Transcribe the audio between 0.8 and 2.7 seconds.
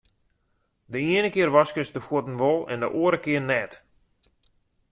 De iene kear waskest de fuotten wol